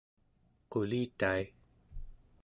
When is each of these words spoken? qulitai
qulitai 0.71 1.41